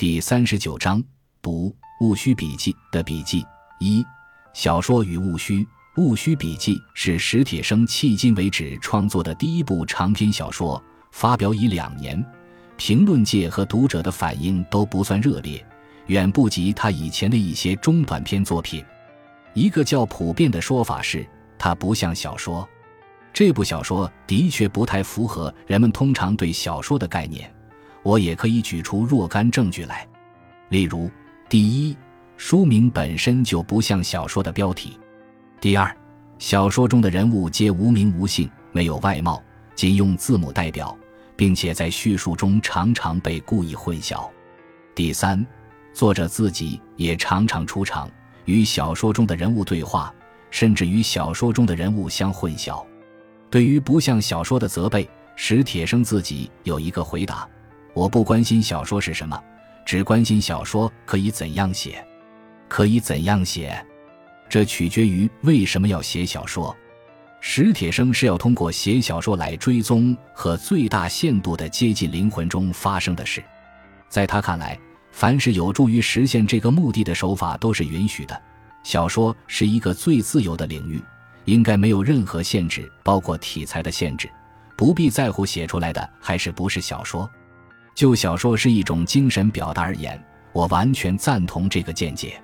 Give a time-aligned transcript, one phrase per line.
[0.00, 1.04] 第三十九章
[1.42, 1.68] 读
[2.06, 3.44] 《戊戌笔记》的笔记
[3.80, 4.02] 一
[4.54, 5.62] 小说与戊戌。
[5.96, 10.82] 《戊戌笔记》是史铁生迄今为止创作的第一部长篇小说，
[11.12, 12.24] 发表已两年，
[12.78, 15.62] 评论界和读者的反应都不算热烈，
[16.06, 18.82] 远不及他以前的一些中短篇作品。
[19.52, 21.28] 一个较普遍的说法是，
[21.58, 22.66] 它不像小说。
[23.34, 27.54] 这部小说的确不太符合人们通常对小说的概念。
[28.02, 30.06] 我也可以举出若干证据来，
[30.70, 31.10] 例如：
[31.48, 31.96] 第一，
[32.36, 34.98] 书名本身就不像小说的标题；
[35.60, 35.94] 第二，
[36.38, 39.42] 小说中的人物皆无名无姓，没有外貌，
[39.74, 40.96] 仅用字母代表，
[41.36, 44.28] 并且在叙述中常常被故意混淆；
[44.94, 45.44] 第三，
[45.92, 48.10] 作者自己也常常出场，
[48.46, 50.14] 与小说中的人物对话，
[50.50, 52.82] 甚至与小说中的人物相混淆。
[53.50, 55.06] 对于不像小说的责备，
[55.36, 57.46] 史铁生自己有一个回答。
[57.92, 59.40] 我不关心小说是什么，
[59.84, 62.04] 只关心小说可以怎样写，
[62.68, 63.84] 可以怎样写，
[64.48, 66.74] 这取决于为什么要写小说。
[67.40, 73.42] 史铁生是要通过写小说来追踪和最大限度地接近灵魂中发生的事。
[74.08, 74.78] 在他看来，
[75.10, 78.42] 凡是有助于实现这个目的的手法都是允许的。
[78.82, 81.02] 小说是一个最自由的领域，
[81.46, 84.30] 应该没有任何限制，包括题材的限制，
[84.76, 87.28] 不必在乎写出来的还是不是小说。
[87.94, 92.40] 就小说是一种精神表达而言，我完全赞同这个见解。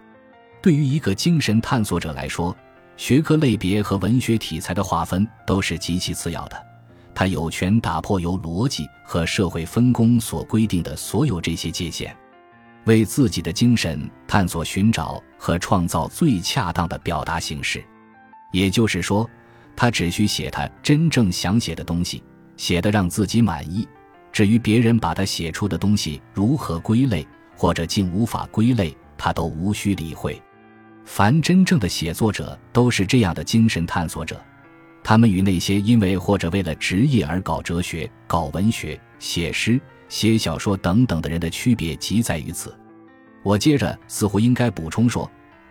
[0.62, 2.54] 对于一个精神探索者来说，
[2.96, 6.66] 学科类别和文学题材的划分都是极其次要的。
[7.14, 12.14] 他有权打破由逻辑和社会分工所规定的所有这些界限，
[12.84, 17.82] 为自己的精神探索、寻找和创造最恰当的表达形式。
[18.52, 19.28] 也就是说，
[19.74, 22.22] 他只需写他真正想写的东西，
[22.56, 23.88] 写得让自己满意。
[24.36, 30.38] 至于别人把他写出的东西如何归类，或者竟无法归类，他都无需理会。
[31.06, 34.38] 凡真正的写作者都是这样的精神探索者，
[35.02, 39.80] 他们与那些因为或者为了职业而搞哲学、搞文学、写诗、
[40.10, 42.76] 写小说等等的人的区别即在于此。
[43.42, 45.30] 我接着似乎应该补充说，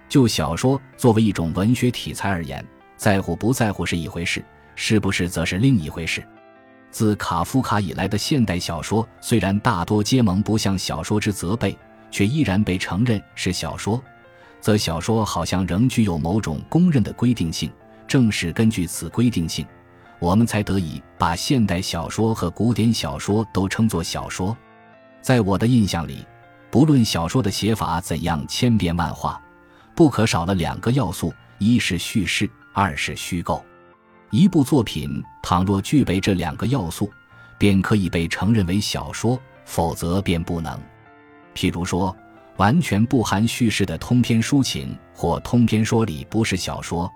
[0.09, 2.65] 就小说作为一种文学题材而言，
[2.97, 6.27] 在乎不在乎是一回事，是不是则是另一回事。
[6.95, 11.77] 自卡夫卡以来的现代小说，虽然大多皆蒙不像小说之责备，
[12.09, 14.01] 却依然被承认是小说，
[14.61, 17.69] 则小说好像仍具有某种公认的规定性。
[18.07, 19.65] 正是根据此规定性，
[20.19, 24.55] 我们才得以把现代小说和古典小说都称作小说。
[25.21, 26.25] 在我的印象里，
[26.71, 29.41] 不论小说的写法怎样千变万化，
[29.93, 33.61] 不可少了两个要素：一是叙事，二是虚构。
[34.31, 37.09] 一部作品倘若具备这两个要素，
[37.57, 40.77] 便可以被承认为小说；否则便不能。
[41.53, 42.15] 譬如说，
[42.57, 47.09] 完全不含叙事的通篇抒情或通篇说理不是小说；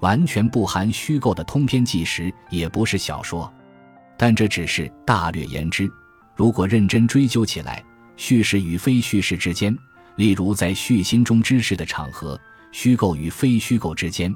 [0.00, 3.50] 完全不含虚构的通篇纪实也不是小说。
[4.18, 5.90] 但这只是大略言之。
[6.34, 7.82] 如果认真追究起来，
[8.16, 9.76] 叙事与非叙事之间，
[10.16, 12.38] 例如在叙心中知识的场合，
[12.72, 14.34] 虚构与非虚构之间。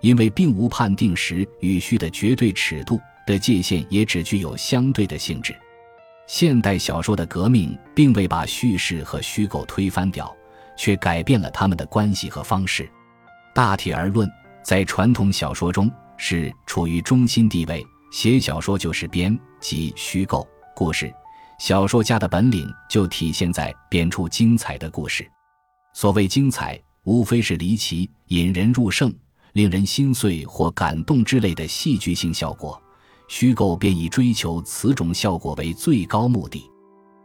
[0.00, 5.54] 因为并无判定实与虚的绝对尺度的界限，也只具有相对的性质。
[6.26, 10.34] 现代小说的革命并未把叙事和虚构推翻掉，
[10.76, 12.88] 却改变了他们的关系和方式。
[13.52, 14.30] 大体而论，
[14.62, 21.12] 在传统小说中是处于中心地位，写小说就是编辑虚构故事。
[21.58, 25.28] 小说家的本领就体现在编出精彩的故事。
[25.92, 29.12] 所谓精彩，无非是离奇、引人入胜。
[29.52, 32.80] 令人心碎或感动之类的戏剧性效果，
[33.28, 36.62] 虚构便以追求此种效果为最高目的。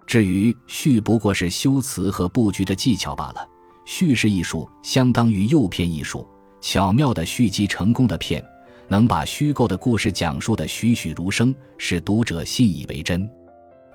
[0.08, 3.48] 至于叙，不过是修辞和布局的技巧罢了。
[3.86, 6.28] 叙事艺术相当于诱骗艺术，
[6.62, 8.44] 巧妙的蓄积成功的骗，
[8.88, 13.30] 能把虚构的故事讲述的栩栩如生，使读者信以为真。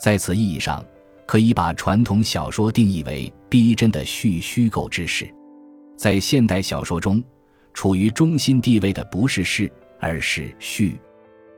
[0.00, 0.84] 在此意义上，
[1.26, 5.32] 可以把传统小说定义为逼真的叙虚构之事。
[5.96, 7.22] 在现代小说中。
[7.72, 10.99] 处于中心地位的不是事，而是序。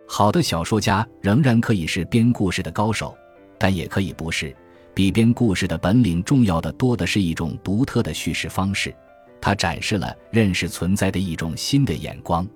[0.06, 3.16] 好的小说家仍然可以是编故事的高手，
[3.58, 4.54] 但也可以不是。
[4.94, 8.94] 比编故事的本领重要的多的是一种独特的叙事方式，
[9.40, 12.46] 它展示了认识存在的一种新的眼光。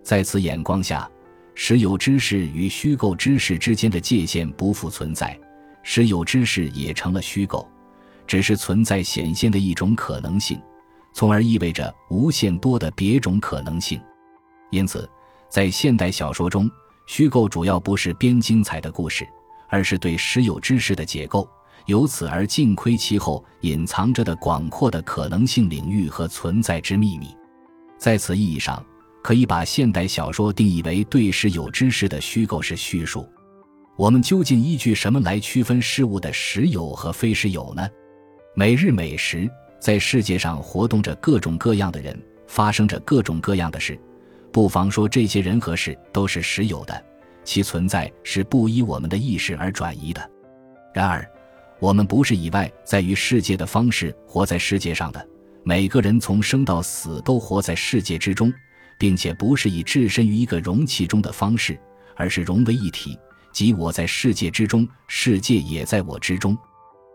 [0.00, 1.10] 在此眼光下，
[1.56, 5.36] 实有知识与虚构知识之间的界限不复存在，
[5.82, 7.68] 实有知识也成了虚构，
[8.28, 10.60] 只是存在显现的一种可能性。
[11.12, 14.00] 从而意味着无限多的别种可能性，
[14.70, 15.08] 因此，
[15.48, 16.70] 在现代小说中，
[17.06, 19.26] 虚构主要不是编精彩的故事，
[19.68, 21.48] 而是对实有知识的解构，
[21.86, 27.36] 由此而尽窥其后隐藏着的广阔的可能性领域和存在之秘密。
[27.98, 28.84] 在此意义上，
[29.22, 33.28] 可以把现代小说定义为对实有知识的虚构式叙述。
[33.96, 37.86] 我们究竟依据什么来区分事物的实有和非实有呢？
[38.56, 39.48] 每日每时，
[39.82, 43.98] 在世界上活动着各种各样的人，发生着各种各样的事。
[44.52, 47.04] 不妨说，这些人和事都是实有的，
[47.42, 50.30] 其存在是不依我们的意识而转移的。
[50.94, 51.28] 然而，
[51.80, 55.28] 我们不是以外在于世界的方式活在世界上的。
[55.64, 58.54] 每个人从生到死都活在世界之中，
[58.96, 61.76] 并且不是以置身于一个容器中的方式，
[62.14, 63.18] 而是融为一体，
[63.52, 66.56] 即我在世界之中，世界也在我之中。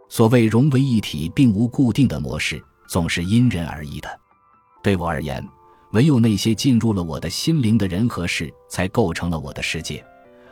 [0.09, 4.19] 所谓融为一体，并无固定的模式，总是因人而异的。
[4.81, 5.45] 对我而言，
[5.91, 10.03] 唯有那些进入了我的心灵的人和事，才构成了我的世界，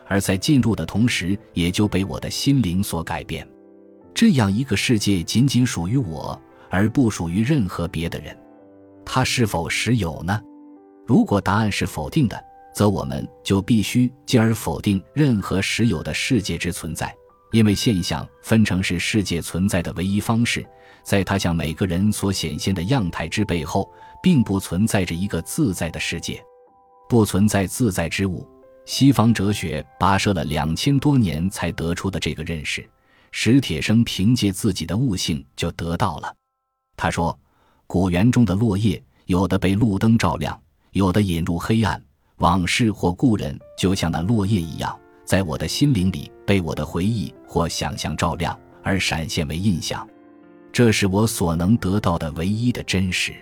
[0.08, 3.48] 而在进入的同时，也就被我的心灵所改变。
[4.14, 8.38] 这样一个世界仅仅属于我，而不属于任何别的人。
[9.06, 10.42] 它是否实有呢？
[11.06, 12.44] 如果答案是否定的，
[12.74, 17.16] 则我们就必须进而否定任何实有的世界之存在，
[17.52, 20.66] 因为现象分成是世界存在的唯一方式，
[21.04, 23.90] 在它向每个人所显现的样态之背后，
[24.22, 26.44] 并不存在着一个自在的世界，
[27.08, 28.48] 不存在自在之物。
[28.86, 32.88] 西方哲学跋涉了两千多年才得出的这个认识。
[33.32, 36.34] 史铁生凭借自己的悟性就得到了。
[36.96, 37.38] 他说
[37.88, 40.58] ：“古园中的落叶，有的被路灯照亮，
[40.92, 42.02] 有的引入黑暗。
[42.38, 50.08] 往事或故人，就像那落叶一样，在我的心灵里被我的回忆或想象照亮，而闪现为印象。
[50.72, 53.34] 这是我所能得到的唯一的真实。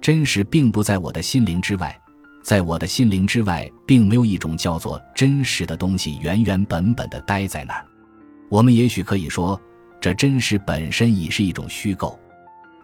[0.00, 1.98] 真实并不在我的心灵之外，
[2.42, 7.84] 在我的心灵之外，并没有一种叫做真实的东西原原本本的待在那儿。”
[8.48, 9.60] 我们也许可以说，
[10.00, 12.18] 这真实本身已是一种虚构。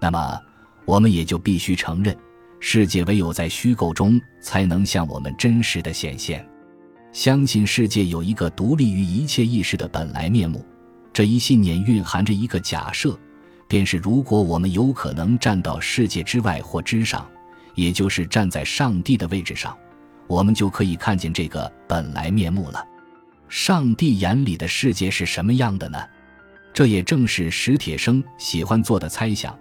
[0.00, 0.40] 那么，
[0.84, 2.16] 我们也就必须承认，
[2.60, 6.46] 世界唯有在虚构中才能向我们真实的显现。
[7.16, 10.62] 相信世界有一个独立于一切意识的本来面目，
[11.14, 13.18] 这一信念蕴含着一个假设，
[13.66, 17.26] 便是如果我们有可能站到世界之外或之上，
[17.74, 19.74] 也就是站在上帝的位置上，
[20.26, 22.86] 我们就可以看见这个本来面目了。
[23.48, 25.98] 上帝眼里的世界是什么样的呢？
[26.74, 29.58] 这也正是史铁生喜欢做的猜想，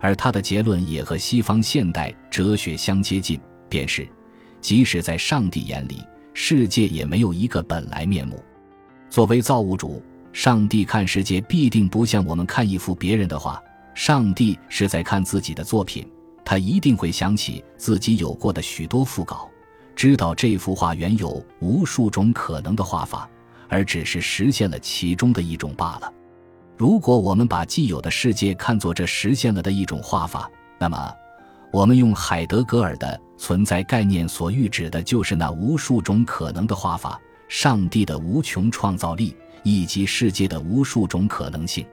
[0.00, 4.08] 而他的结论也和西方现代哲学相接近，便是，
[4.62, 6.02] 即使在上帝眼里，
[6.34, 8.42] 世界也没有一个本来面目。
[9.08, 10.02] 作为造物主，
[10.32, 13.62] 上帝看世界必定不像我们看一幅别人的画，
[13.94, 16.06] 上帝是在看自己的作品，
[16.44, 19.48] 他一定会想起自己有过的许多副稿。
[19.94, 23.30] 知道这幅画原有无数种可能的画法，
[23.68, 26.12] 而只是实现了其中的一种罢了。
[26.76, 30.50] 如果我们把既有的世界看作这实现了的一种画法，
[30.80, 31.14] 那么，
[31.70, 41.86] 我们用海德格尔的存在概念所喻指的就是那无数种可能的画法，上帝的无穷创造力以及世界的无数种可能性。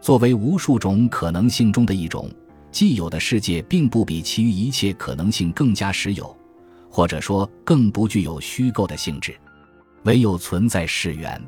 [0.00, 2.30] 作为无数种可能性中的一种，
[2.72, 6.34] 既有的世界并不比其余一切可能性更加实有。
[6.92, 9.36] 或者说，更不具有虚构的性质，
[10.02, 11.40] 唯有存在是缘。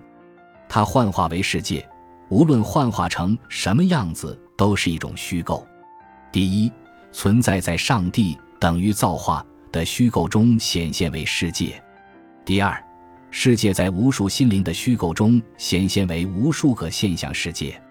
[0.69, 1.85] 它幻化为世界，
[2.29, 5.67] 无论幻化成什么样子，都是一种虚构。
[6.31, 6.71] 第一，
[7.11, 11.73] 存在在上帝等于造化的虚构中显现为世界；
[12.45, 12.81] 第二，
[13.29, 17.83] 世界在无数心灵的虚构中显现为无数个现象世界。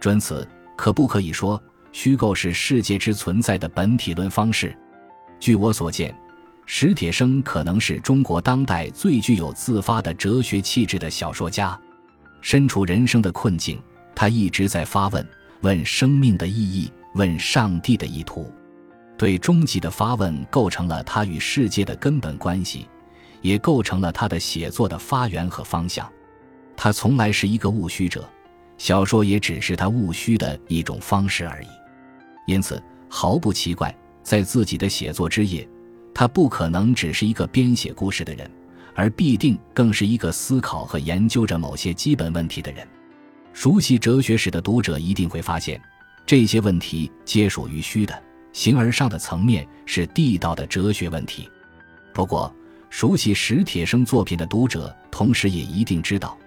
[0.00, 4.74] 准此，可不可以说，虚构是世界之存在的本体论方式？
[5.38, 6.16] 据我所见。
[6.64, 11.78] 史铁生可能是中国当代最具有自发的哲学气质的小说家。
[12.40, 13.78] 身处人生的困境，
[14.14, 15.28] 他一直在发问：
[15.60, 18.50] 问生命的意义，问上帝的意图。
[19.16, 22.86] 对终极的发问构成了他与世界的根本关系，
[23.40, 26.10] 也构成了他的写作的发源和方向。
[26.76, 28.28] 他从来是一个务虚者，
[28.76, 31.68] 小说也只是他务虚的一种方式而已。
[32.46, 35.66] 因此，毫不奇怪，在自己的写作之夜。
[36.14, 38.50] 他不可能只是一个编写故事的人，
[38.94, 42.86] 而必定更是一个思考和研究着某些基本问题的人。
[43.52, 45.80] 熟悉哲学史的读者一定会发现，
[46.24, 48.22] 这些问题皆属于虚的、
[48.56, 51.46] 形而上的层面，是地道的哲学问题。
[52.14, 52.50] 不过，
[52.88, 56.38] 熟悉史铁生作品的读者，同时也一定知道，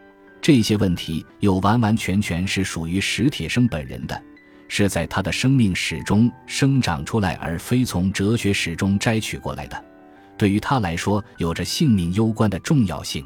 [0.42, 4.20] 这些问题又完完全全是属于史铁生本人的。
[4.68, 9.86] 是在他的生命史中生长出来，而非从哲学史中摘取过来的，
[10.36, 13.24] 对于他来说有着性命攸关的重要性。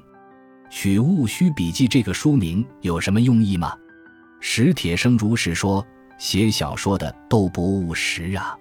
[0.69, 3.73] 取《戊戌笔记》这个书名有什么用意吗？
[4.41, 5.85] 史铁生如是说
[6.19, 8.57] ：“写小说的都不务实啊，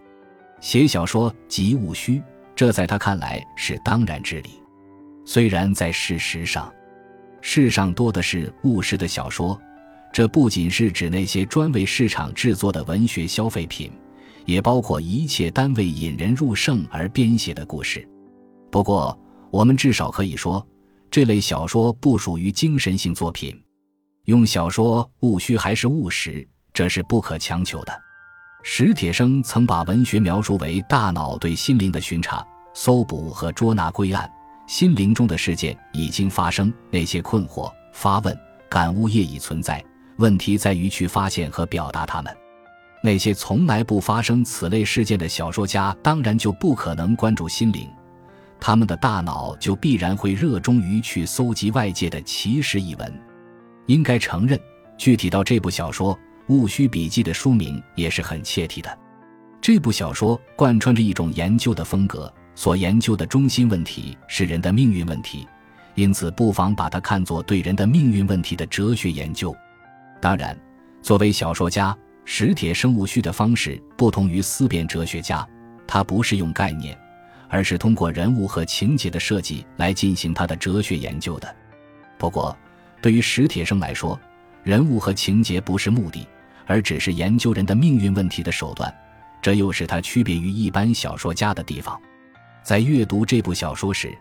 [0.62, 2.22] 写小说即务虚，
[2.54, 4.50] 这在他看来是当然之理。
[5.24, 6.72] 虽然在事实上，
[7.40, 9.60] 世上多的是务实的小说，
[10.12, 13.90] 这不仅是指那些专为市场制作的文学消费品，
[14.46, 18.08] 也包括一切单为引人入胜而编写的故事。
[18.70, 19.18] 不过，
[19.50, 20.64] 我们至少可以说，
[21.10, 23.60] 这类小说不属于精神性作品。”
[24.26, 27.92] 用小说务虚还是务实，这是不可强求的。
[28.62, 34.30] 史铁生曾把文学描述为大脑对心灵的巡查、搜捕和捉拿归案。
[34.68, 38.38] 心灵中的事件已经发生，那些困惑、发问、
[38.70, 39.84] 感悟业已存在，
[40.16, 42.34] 问题在于去发现和表达它们。
[43.02, 47.90] 那些从来不发生此类事件的小说家，当然就不可能关注心灵，
[48.60, 53.22] 他们的大脑就必然会热衷于去搜集外界的奇事异闻。
[53.86, 54.58] 应该承认，
[54.96, 56.14] 具体到这部小说
[56.48, 58.98] 《戊戌笔记》的书名也是很切题的。
[59.60, 65.46] 这部小说贯穿着一种研究的风格，所研究的中心问题是人的命运问题，
[65.94, 69.54] 因此不妨把它看作对人的命运问题的哲学研究。
[70.20, 70.58] 当然，
[71.00, 75.46] 作为小说家，史铁生戊戌的方式不同于思辨哲学家，
[75.86, 76.98] 他不是用概念，
[77.48, 81.54] 而是通过人物和情节的设计来进行他的哲学研究的。
[82.18, 82.56] 不过，
[83.00, 84.20] 对于史铁生来说，
[84.64, 86.26] 人物和情节不是目的，
[86.66, 88.92] 而只是研究人的命运问题的手段。
[89.40, 92.00] 这又是他区别于一般小说家的地方。
[92.62, 94.16] 在阅读这部小说时，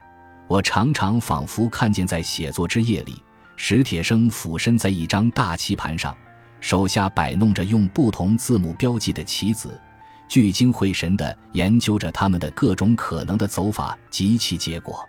[0.48, 3.22] 我常常仿佛看见，在写作之夜里，
[3.56, 6.18] 史铁生俯身在一张大棋盘上，
[6.60, 9.80] 手下摆弄着用不同字母标记的棋子，
[10.28, 15.08] 聚精会神地研究着他们的各种可能的走法及其结果。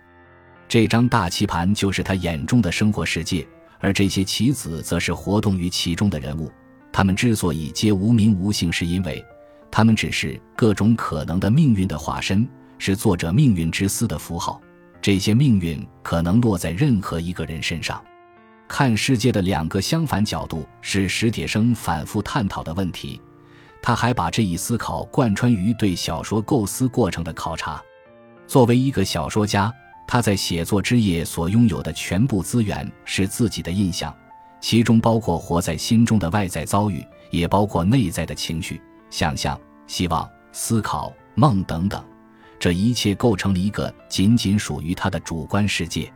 [0.67, 3.47] 这张大棋盘就是他眼中的生活世界。
[3.79, 6.49] 而这些棋子则是活动于其中的人物，
[6.93, 9.25] 他们之所以皆无名无姓，是因为
[9.71, 12.47] 他们只是各种可能的命运的化身，
[12.77, 14.61] 是作者命运之思的符号。
[15.01, 18.01] 这些命运可能落在任何一个人身上。
[18.67, 23.19] 看世界的两个相反角度是史铁生反复探讨的问题。
[23.81, 27.81] 他还把这一思考贯穿于对小说构思过程的考察。
[28.47, 29.73] 作为一个小说家。
[30.05, 34.13] 他在写作之夜所拥有的全部资源是自己的印象，
[34.63, 42.01] 其中包括活在心中的外在遭遇，也包括内在的情绪、想象、希望、思考、梦等等。
[42.57, 46.09] 这一切构成了一个仅仅属于他的主观世界。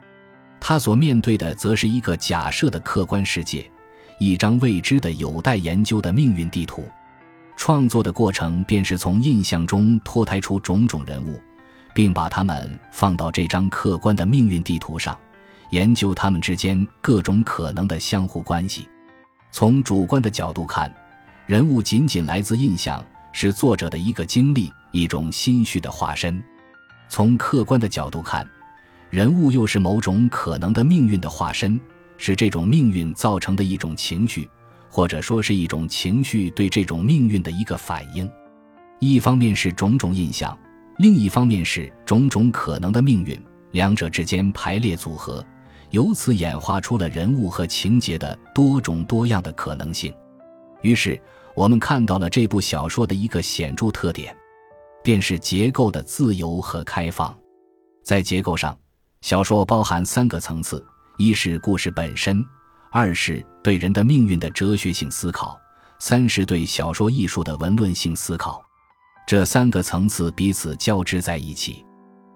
[0.62, 3.70] 他所面对的则是一个假设的客观世界，
[4.18, 6.86] 一张未知的、有待研究的命运地图。
[7.58, 11.38] 创作的过程便是从印象中脱胎出种种人物。
[11.94, 15.18] 并把他们放到这张客观的命运地图上，
[15.70, 18.88] 研究它们之间各种可能的相互关系。
[19.52, 20.94] 从主观的角度看，
[21.46, 26.40] 人物仅仅来自印象，是作者的一个经历，一种心绪的化身；
[27.10, 28.48] 从客观的角度看，
[29.10, 31.80] 人物又是某种可能的命运的化身，
[32.18, 34.50] 是这种命运造成的一种情绪，
[34.90, 38.30] 或者说是一种情绪对这种命运的一个反应。
[39.00, 40.58] 一方面是种种印象。
[40.98, 45.46] 另一方面是种种可能的命运，两者之间排列组合，
[45.92, 50.14] 由此演化出了人物和情节的多种多样的可能性。
[50.82, 51.20] 于是，
[51.56, 54.36] 我们看到了这部小说的一个显著特点，
[55.04, 57.36] 便是结构的自由和开放。
[58.04, 58.78] 在结构上，
[59.22, 60.86] 小说包含三个层次：
[61.18, 62.38] 一是故事本身；
[62.92, 65.58] 二是对人的命运的哲学性思考；
[66.00, 68.64] 三是对小说艺术的文论性思考。
[69.26, 71.84] 这三个层次彼此交织在一起，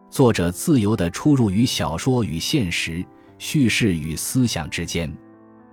[0.10, 3.06] 作者自由地出入于小说与现实、
[3.42, 5.12] 叙事与思想之间。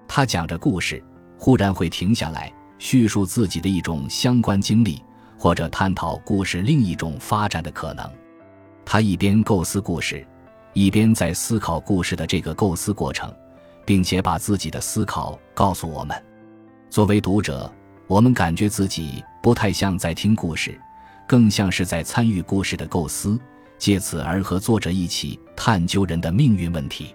[0.09, 1.05] 他讲着故事，
[1.37, 5.03] 忽然会停下来叙述自己的一种相关经历，
[5.37, 8.11] 或者探讨故事另一种发展的可能。
[8.87, 10.27] 他一边构思故事，
[10.73, 13.31] 一边在思考故事的这个构思过程，
[13.85, 16.17] 并且把自己的思考告诉我们。
[16.89, 17.71] 作为读者，
[18.07, 20.81] 我们感觉自己不太像在听故事。
[21.27, 23.39] 更像是在参与故事的构思，
[23.77, 27.15] 借此而和作者一起探究人的命运问题。